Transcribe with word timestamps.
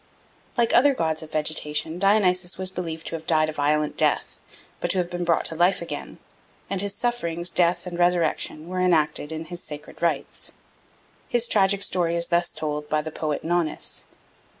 Like 0.57 0.73
other 0.73 0.95
gods 0.95 1.21
of 1.21 1.31
vegetation 1.31 1.99
Dionysus 1.99 2.57
was 2.57 2.71
believed 2.71 3.05
to 3.05 3.15
have 3.15 3.27
died 3.27 3.49
a 3.49 3.53
violent 3.53 3.97
death, 3.97 4.39
but 4.79 4.89
to 4.89 4.97
have 4.97 5.11
been 5.11 5.23
brought 5.23 5.45
to 5.45 5.55
life 5.55 5.79
again; 5.79 6.17
and 6.71 6.81
his 6.81 6.95
sufferings, 6.95 7.51
death, 7.51 7.85
and 7.85 7.99
resurrection 7.99 8.67
were 8.67 8.79
enacted 8.79 9.31
in 9.31 9.45
his 9.45 9.61
sacred 9.61 10.01
rites. 10.01 10.53
His 11.29 11.47
tragic 11.47 11.83
story 11.83 12.15
is 12.15 12.29
thus 12.29 12.51
told 12.51 12.89
by 12.89 13.03
the 13.03 13.11
poet 13.11 13.43
Nonnus. 13.43 14.05